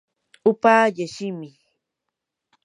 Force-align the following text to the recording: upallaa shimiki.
upallaa 0.51 1.07
shimiki. 1.13 1.65